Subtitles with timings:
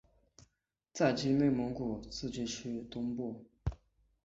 [0.93, 3.45] 在今内蒙古自治区东部。